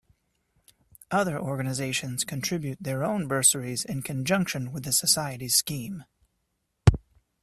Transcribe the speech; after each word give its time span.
Other 1.11 1.37
organisations 1.39 2.23
contribute 2.23 2.81
their 2.81 3.03
own 3.03 3.27
bursaries 3.27 3.85
in 3.85 4.01
conjunction 4.01 4.71
with 4.71 4.83
the 4.83 4.91
Society’s 4.93 5.53
scheme. 5.53 6.05